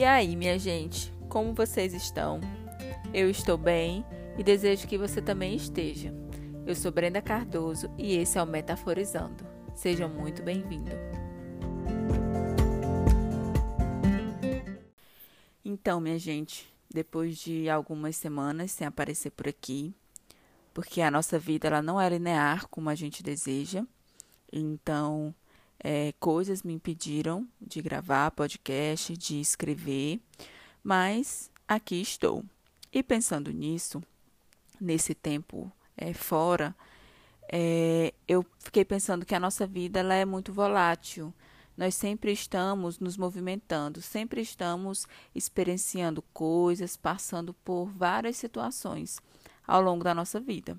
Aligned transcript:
E 0.00 0.04
aí, 0.04 0.34
minha 0.34 0.58
gente, 0.58 1.12
como 1.28 1.52
vocês 1.52 1.92
estão? 1.92 2.40
Eu 3.12 3.28
estou 3.28 3.58
bem 3.58 4.02
e 4.38 4.42
desejo 4.42 4.88
que 4.88 4.96
você 4.96 5.20
também 5.20 5.54
esteja. 5.54 6.10
Eu 6.66 6.74
sou 6.74 6.90
Brenda 6.90 7.20
Cardoso 7.20 7.90
e 7.98 8.16
esse 8.16 8.38
é 8.38 8.42
o 8.42 8.46
Metaforizando. 8.46 9.44
Seja 9.74 10.08
muito 10.08 10.42
bem-vindo. 10.42 10.90
Então, 15.62 16.00
minha 16.00 16.18
gente, 16.18 16.72
depois 16.88 17.36
de 17.36 17.68
algumas 17.68 18.16
semanas 18.16 18.70
sem 18.70 18.86
aparecer 18.86 19.28
por 19.32 19.48
aqui, 19.48 19.94
porque 20.72 21.02
a 21.02 21.10
nossa 21.10 21.38
vida 21.38 21.68
ela 21.68 21.82
não 21.82 22.00
é 22.00 22.08
linear 22.08 22.66
como 22.68 22.88
a 22.88 22.94
gente 22.94 23.22
deseja, 23.22 23.84
então 24.50 25.34
é, 25.82 26.12
coisas 26.20 26.62
me 26.62 26.72
impediram 26.74 27.48
de 27.60 27.80
gravar 27.80 28.30
podcast, 28.30 29.16
de 29.16 29.40
escrever, 29.40 30.20
mas 30.84 31.50
aqui 31.66 32.00
estou. 32.00 32.44
E 32.92 33.02
pensando 33.02 33.50
nisso, 33.52 34.02
nesse 34.80 35.14
tempo 35.14 35.72
é, 35.96 36.12
fora, 36.12 36.74
é, 37.50 38.12
eu 38.28 38.44
fiquei 38.58 38.84
pensando 38.84 39.24
que 39.24 39.34
a 39.34 39.40
nossa 39.40 39.66
vida 39.66 40.00
ela 40.00 40.14
é 40.14 40.24
muito 40.24 40.52
volátil. 40.52 41.32
Nós 41.76 41.94
sempre 41.94 42.30
estamos 42.30 42.98
nos 42.98 43.16
movimentando, 43.16 44.02
sempre 44.02 44.42
estamos 44.42 45.06
experienciando 45.34 46.20
coisas, 46.32 46.96
passando 46.96 47.54
por 47.54 47.86
várias 47.86 48.36
situações 48.36 49.18
ao 49.66 49.80
longo 49.80 50.04
da 50.04 50.14
nossa 50.14 50.38
vida. 50.38 50.76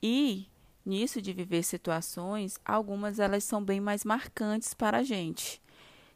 E 0.00 0.46
nisso 0.86 1.20
de 1.20 1.32
viver 1.32 1.62
situações, 1.64 2.58
algumas 2.64 3.18
elas 3.18 3.44
são 3.44 3.62
bem 3.62 3.80
mais 3.80 4.04
marcantes 4.04 4.72
para 4.72 4.98
a 4.98 5.02
gente. 5.02 5.60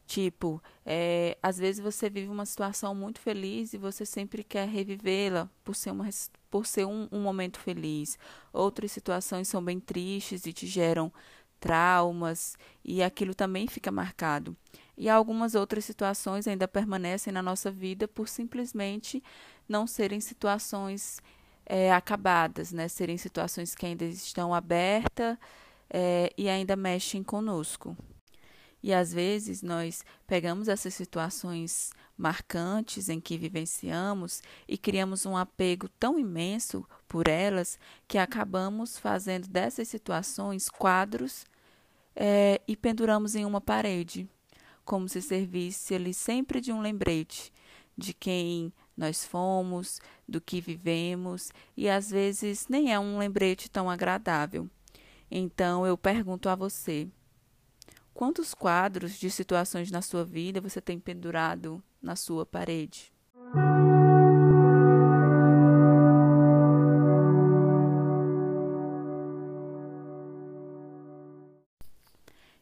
Tipo, 0.06 0.60
é, 0.84 1.38
às 1.40 1.58
vezes 1.58 1.80
você 1.80 2.10
vive 2.10 2.28
uma 2.28 2.44
situação 2.44 2.94
muito 2.94 3.20
feliz 3.20 3.72
e 3.72 3.78
você 3.78 4.04
sempre 4.04 4.42
quer 4.42 4.66
revivê-la 4.66 5.48
por 5.62 5.76
ser, 5.76 5.92
uma, 5.92 6.08
por 6.50 6.66
ser 6.66 6.84
um, 6.84 7.08
um 7.12 7.20
momento 7.20 7.60
feliz. 7.60 8.18
Outras 8.52 8.90
situações 8.90 9.46
são 9.46 9.64
bem 9.64 9.78
tristes 9.78 10.46
e 10.46 10.52
te 10.52 10.66
geram 10.66 11.12
traumas 11.60 12.56
e 12.84 13.02
aquilo 13.02 13.34
também 13.34 13.68
fica 13.68 13.92
marcado. 13.92 14.56
E 14.96 15.08
algumas 15.08 15.54
outras 15.54 15.84
situações 15.84 16.48
ainda 16.48 16.66
permanecem 16.66 17.32
na 17.32 17.40
nossa 17.40 17.70
vida 17.70 18.08
por 18.08 18.28
simplesmente 18.28 19.22
não 19.68 19.86
serem 19.86 20.20
situações 20.20 21.20
é, 21.72 21.92
acabadas, 21.92 22.72
né? 22.72 22.88
Serem 22.88 23.16
situações 23.16 23.76
que 23.76 23.86
ainda 23.86 24.04
estão 24.04 24.52
abertas 24.52 25.38
é, 25.88 26.32
e 26.36 26.48
ainda 26.48 26.74
mexem 26.74 27.22
conosco. 27.22 27.96
E 28.82 28.92
às 28.92 29.12
vezes 29.12 29.62
nós 29.62 30.04
pegamos 30.26 30.66
essas 30.66 30.92
situações 30.94 31.92
marcantes 32.18 33.08
em 33.08 33.20
que 33.20 33.38
vivenciamos 33.38 34.42
e 34.66 34.76
criamos 34.76 35.24
um 35.24 35.36
apego 35.36 35.88
tão 35.88 36.18
imenso 36.18 36.84
por 37.06 37.28
elas 37.28 37.78
que 38.08 38.18
acabamos 38.18 38.98
fazendo 38.98 39.46
dessas 39.46 39.86
situações 39.86 40.68
quadros 40.68 41.46
é, 42.16 42.60
e 42.66 42.76
penduramos 42.76 43.36
em 43.36 43.44
uma 43.44 43.60
parede, 43.60 44.28
como 44.84 45.08
se 45.08 45.22
servisse 45.22 45.94
ali 45.94 46.12
sempre 46.12 46.60
de 46.60 46.72
um 46.72 46.80
lembrete 46.80 47.52
de 47.96 48.12
quem 48.12 48.72
nós 48.96 49.24
fomos, 49.24 49.98
do 50.30 50.40
que 50.40 50.60
vivemos, 50.60 51.50
e 51.76 51.88
às 51.88 52.10
vezes 52.10 52.68
nem 52.68 52.92
é 52.92 52.98
um 52.98 53.18
lembrete 53.18 53.68
tão 53.68 53.90
agradável. 53.90 54.70
Então 55.30 55.84
eu 55.84 55.98
pergunto 55.98 56.48
a 56.48 56.54
você: 56.54 57.08
quantos 58.14 58.54
quadros 58.54 59.18
de 59.18 59.30
situações 59.30 59.90
na 59.90 60.00
sua 60.00 60.24
vida 60.24 60.60
você 60.60 60.80
tem 60.80 60.98
pendurado 61.00 61.82
na 62.00 62.14
sua 62.14 62.46
parede? 62.46 63.12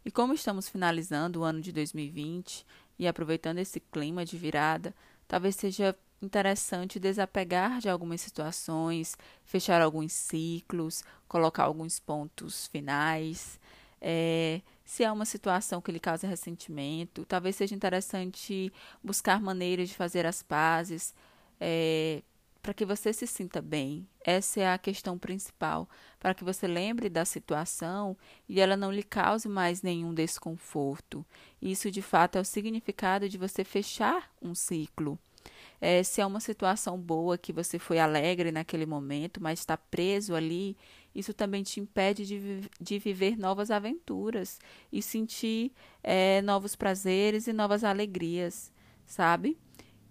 E 0.04 0.10
como 0.10 0.32
estamos 0.32 0.70
finalizando 0.70 1.40
o 1.40 1.44
ano 1.44 1.60
de 1.60 1.70
2020 1.70 2.64
e 2.98 3.06
aproveitando 3.06 3.58
esse 3.58 3.78
clima 3.78 4.24
de 4.24 4.38
virada, 4.38 4.94
talvez 5.28 5.54
seja 5.54 5.94
interessante 6.20 6.98
desapegar 6.98 7.78
de 7.80 7.88
algumas 7.88 8.20
situações, 8.20 9.16
fechar 9.44 9.80
alguns 9.80 10.12
ciclos, 10.12 11.02
colocar 11.26 11.64
alguns 11.64 11.98
pontos 12.00 12.66
finais. 12.66 13.60
É, 14.00 14.60
se 14.84 15.04
há 15.04 15.12
uma 15.12 15.24
situação 15.24 15.80
que 15.80 15.92
lhe 15.92 16.00
causa 16.00 16.26
ressentimento, 16.26 17.24
talvez 17.24 17.56
seja 17.56 17.74
interessante 17.74 18.72
buscar 19.02 19.40
maneiras 19.40 19.88
de 19.88 19.94
fazer 19.94 20.24
as 20.26 20.42
pazes 20.42 21.14
é, 21.60 22.22
para 22.62 22.74
que 22.74 22.84
você 22.84 23.12
se 23.12 23.26
sinta 23.26 23.62
bem. 23.62 24.06
Essa 24.24 24.60
é 24.60 24.72
a 24.72 24.78
questão 24.78 25.18
principal, 25.18 25.88
para 26.18 26.34
que 26.34 26.44
você 26.44 26.66
lembre 26.66 27.08
da 27.08 27.24
situação 27.24 28.16
e 28.48 28.60
ela 28.60 28.76
não 28.76 28.92
lhe 28.92 29.02
cause 29.02 29.48
mais 29.48 29.82
nenhum 29.82 30.12
desconforto. 30.12 31.24
Isso, 31.62 31.90
de 31.90 32.02
fato, 32.02 32.36
é 32.36 32.40
o 32.40 32.44
significado 32.44 33.28
de 33.28 33.38
você 33.38 33.64
fechar 33.64 34.30
um 34.42 34.54
ciclo. 34.54 35.18
É, 35.80 36.02
se 36.02 36.20
é 36.20 36.26
uma 36.26 36.40
situação 36.40 36.98
boa 36.98 37.38
que 37.38 37.52
você 37.52 37.78
foi 37.78 37.98
alegre 37.98 38.50
naquele 38.50 38.84
momento, 38.84 39.40
mas 39.40 39.60
está 39.60 39.76
preso 39.76 40.34
ali, 40.34 40.76
isso 41.14 41.32
também 41.32 41.62
te 41.62 41.80
impede 41.80 42.26
de, 42.26 42.70
de 42.80 42.98
viver 42.98 43.38
novas 43.38 43.70
aventuras 43.70 44.58
e 44.92 45.00
sentir 45.00 45.72
é, 46.02 46.42
novos 46.42 46.74
prazeres 46.74 47.46
e 47.46 47.52
novas 47.52 47.84
alegrias, 47.84 48.72
sabe? 49.06 49.56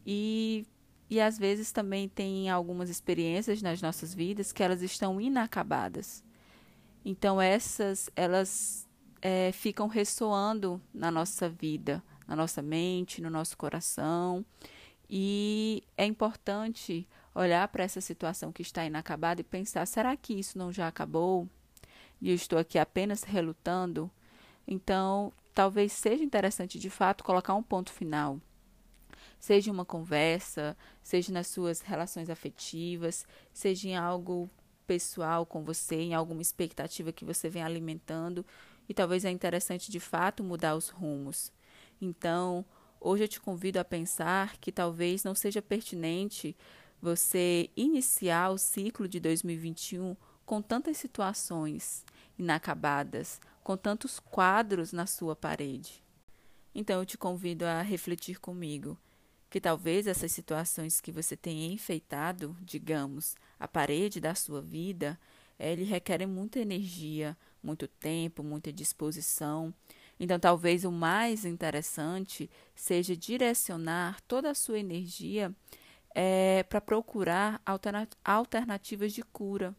E, 0.06 0.66
e 1.10 1.20
às 1.20 1.38
vezes 1.38 1.72
também 1.72 2.08
tem 2.08 2.50
algumas 2.50 2.90
experiências 2.90 3.62
nas 3.62 3.82
nossas 3.82 4.14
vidas 4.14 4.54
que 4.54 4.64
elas 4.64 4.82
estão 4.82 5.20
inacabadas. 5.20 6.24
Então 7.04 7.42
essas, 7.42 8.10
elas 8.16 8.88
é, 9.22 9.52
ficam 9.52 9.88
ressoando 9.88 10.82
na 10.94 11.12
nossa 11.12 11.50
vida, 11.50 12.04
na 12.28 12.36
nossa 12.36 12.62
mente, 12.62 13.22
no 13.22 13.30
nosso 13.30 13.58
coração. 13.58 14.46
E 15.10 15.84
é 15.98 16.06
importante 16.06 17.08
olhar 17.34 17.68
para 17.70 17.84
essa 17.84 18.02
situação 18.02 18.52
que 18.52 18.62
está 18.62 18.86
inacabada 18.86 19.42
e 19.42 19.44
pensar: 19.44 19.86
será 19.86 20.16
que 20.18 20.34
isso 20.34 20.58
não 20.58 20.72
já 20.72 20.88
acabou? 20.88 21.48
E 22.22 22.30
eu 22.30 22.36
estou 22.36 22.58
aqui 22.58 22.78
apenas 22.78 23.24
relutando? 23.24 24.10
Então, 24.68 25.32
talvez 25.54 25.94
seja 25.94 26.24
interessante 26.24 26.78
de 26.80 26.90
fato 26.90 27.24
colocar 27.24 27.54
um 27.54 27.64
ponto 27.64 27.92
final. 27.92 28.40
Seja 29.40 29.72
uma 29.72 29.86
conversa, 29.86 30.76
seja 31.04 31.32
nas 31.32 31.48
suas 31.48 31.82
relações 31.82 32.30
afetivas, 32.30 33.26
seja 33.54 33.88
em 33.88 33.96
algo 33.96 34.50
pessoal 34.88 35.46
com 35.46 35.64
você, 35.64 35.96
em 35.96 36.14
alguma 36.14 36.42
expectativa 36.42 37.12
que 37.12 37.24
você 37.24 37.50
vem 37.50 37.62
alimentando, 37.62 38.46
e 38.90 38.94
talvez 38.94 39.26
é 39.26 39.30
interessante 39.30 39.92
de 39.92 40.00
fato 40.00 40.44
mudar 40.44 40.76
os 40.76 40.90
rumos. 40.90 41.52
Então, 42.02 42.66
Hoje 43.00 43.24
eu 43.24 43.28
te 43.28 43.40
convido 43.40 43.80
a 43.80 43.86
pensar 43.86 44.58
que 44.58 44.72
talvez 44.72 45.24
não 45.24 45.36
seja 45.36 45.62
pertinente 45.62 46.56
você 47.02 47.70
iniciar 47.76 48.50
o 48.50 48.58
ciclo 48.58 49.08
de 49.08 49.20
2021 49.20 50.16
com 50.46 50.62
tantas 50.62 50.98
situações 50.98 52.04
inacabadas, 52.40 53.40
com 53.64 53.78
tantos 53.78 54.20
quadros 54.20 54.92
na 54.92 55.06
sua 55.06 55.36
parede. 55.36 56.04
Então 56.74 57.00
eu 57.00 57.06
te 57.06 57.18
convido 57.18 57.66
a 57.66 57.82
refletir 57.82 58.40
comigo 58.40 58.98
que 59.50 59.62
talvez 59.62 60.08
essas 60.08 60.32
situações 60.32 61.00
que 61.00 61.12
você 61.12 61.38
tenha 61.38 61.72
enfeitado, 61.72 62.58
digamos, 62.62 63.36
a 63.60 63.68
parede 63.68 64.20
da 64.20 64.36
sua 64.36 64.62
vida, 64.62 65.20
é, 65.58 65.74
lhe 65.74 65.84
requerem 65.84 66.28
muita 66.28 66.60
energia, 66.60 67.38
muito 67.64 67.88
tempo, 67.88 68.44
muita 68.44 68.72
disposição 68.72 69.74
então, 70.20 70.40
talvez 70.40 70.84
o 70.84 70.92
mais 70.92 71.46
interessante 71.46 72.50
seja 72.76 73.16
direcionar 73.16 74.20
toda 74.22 74.50
a 74.50 74.56
sua 74.56 74.80
energia 74.80 75.54
é, 76.16 76.64
para 76.64 76.82
procurar 76.82 77.62
alternativas 78.24 79.14
de 79.14 79.22
cura, 79.22 79.76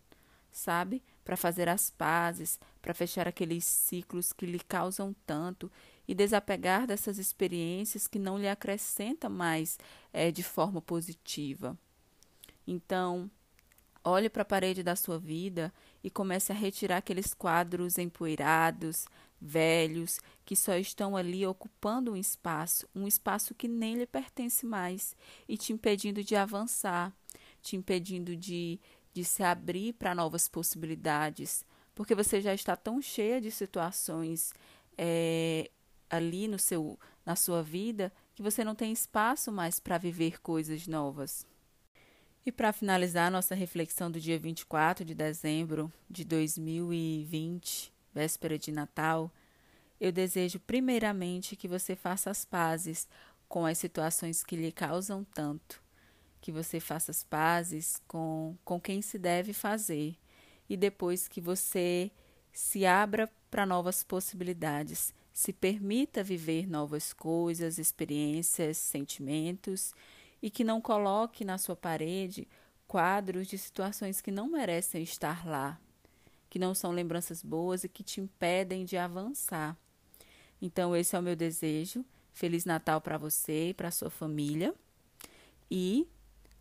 sabe? 0.52 1.02
Para 1.24 1.36
fazer 1.36 1.68
as 1.68 1.90
pazes, 1.90 2.60
para 2.80 2.94
fechar 2.94 3.26
aqueles 3.26 3.64
ciclos 3.64 4.32
que 4.32 4.46
lhe 4.46 4.60
causam 4.60 5.14
tanto 5.26 5.70
e 6.06 6.14
desapegar 6.14 6.86
dessas 6.86 7.18
experiências 7.18 8.06
que 8.06 8.18
não 8.18 8.38
lhe 8.38 8.48
acrescentam 8.48 9.28
mais 9.28 9.78
é, 10.12 10.30
de 10.30 10.44
forma 10.44 10.80
positiva. 10.80 11.76
Então, 12.66 13.28
olhe 14.04 14.30
para 14.30 14.42
a 14.42 14.46
parede 14.46 14.82
da 14.82 14.94
sua 14.94 15.18
vida 15.18 15.72
e 16.02 16.10
comece 16.10 16.52
a 16.52 16.54
retirar 16.54 16.98
aqueles 16.98 17.34
quadros 17.34 17.98
empoeirados, 17.98 19.06
velhos, 19.40 20.20
que 20.44 20.56
só 20.56 20.76
estão 20.76 21.16
ali 21.16 21.46
ocupando 21.46 22.12
um 22.12 22.16
espaço, 22.16 22.88
um 22.94 23.06
espaço 23.06 23.54
que 23.54 23.68
nem 23.68 23.96
lhe 23.96 24.06
pertence 24.06 24.66
mais 24.66 25.16
e 25.48 25.56
te 25.56 25.72
impedindo 25.72 26.22
de 26.22 26.34
avançar, 26.34 27.12
te 27.62 27.76
impedindo 27.76 28.36
de, 28.36 28.80
de 29.12 29.24
se 29.24 29.42
abrir 29.42 29.92
para 29.94 30.14
novas 30.14 30.48
possibilidades, 30.48 31.64
porque 31.94 32.14
você 32.14 32.40
já 32.40 32.54
está 32.54 32.76
tão 32.76 33.00
cheia 33.00 33.40
de 33.40 33.50
situações 33.50 34.52
é, 34.96 35.70
ali 36.08 36.48
no 36.48 36.58
seu, 36.58 36.98
na 37.24 37.36
sua 37.36 37.62
vida 37.62 38.12
que 38.34 38.42
você 38.42 38.64
não 38.64 38.74
tem 38.74 38.92
espaço 38.92 39.50
mais 39.50 39.80
para 39.80 39.98
viver 39.98 40.40
coisas 40.40 40.86
novas. 40.86 41.46
E 42.48 42.50
para 42.50 42.72
finalizar 42.72 43.30
nossa 43.30 43.54
reflexão 43.54 44.10
do 44.10 44.18
dia 44.18 44.38
24 44.38 45.04
de 45.04 45.14
dezembro 45.14 45.92
de 46.08 46.24
2020, 46.24 47.92
véspera 48.14 48.58
de 48.58 48.72
Natal, 48.72 49.30
eu 50.00 50.10
desejo 50.10 50.58
primeiramente 50.58 51.54
que 51.54 51.68
você 51.68 51.94
faça 51.94 52.30
as 52.30 52.46
pazes 52.46 53.06
com 53.50 53.66
as 53.66 53.76
situações 53.76 54.42
que 54.42 54.56
lhe 54.56 54.72
causam 54.72 55.24
tanto, 55.34 55.82
que 56.40 56.50
você 56.50 56.80
faça 56.80 57.10
as 57.10 57.22
pazes 57.22 58.00
com, 58.08 58.56
com 58.64 58.80
quem 58.80 59.02
se 59.02 59.18
deve 59.18 59.52
fazer. 59.52 60.16
E 60.70 60.74
depois 60.74 61.28
que 61.28 61.42
você 61.42 62.10
se 62.50 62.86
abra 62.86 63.30
para 63.50 63.66
novas 63.66 64.02
possibilidades, 64.02 65.12
se 65.34 65.52
permita 65.52 66.24
viver 66.24 66.66
novas 66.66 67.12
coisas, 67.12 67.76
experiências, 67.76 68.78
sentimentos 68.78 69.92
e 70.42 70.50
que 70.50 70.64
não 70.64 70.80
coloque 70.80 71.44
na 71.44 71.58
sua 71.58 71.76
parede 71.76 72.48
quadros 72.86 73.46
de 73.46 73.58
situações 73.58 74.20
que 74.20 74.30
não 74.30 74.48
merecem 74.48 75.02
estar 75.02 75.46
lá, 75.46 75.78
que 76.48 76.58
não 76.58 76.74
são 76.74 76.90
lembranças 76.90 77.42
boas 77.42 77.84
e 77.84 77.88
que 77.88 78.02
te 78.02 78.20
impedem 78.20 78.84
de 78.84 78.96
avançar. 78.96 79.76
Então, 80.60 80.96
esse 80.96 81.14
é 81.14 81.18
o 81.18 81.22
meu 81.22 81.36
desejo. 81.36 82.04
Feliz 82.32 82.64
Natal 82.64 83.00
para 83.00 83.18
você 83.18 83.70
e 83.70 83.74
para 83.74 83.90
sua 83.90 84.10
família. 84.10 84.74
E 85.70 86.08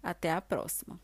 até 0.04 0.32
a 0.32 0.42
próxima. 0.42 1.00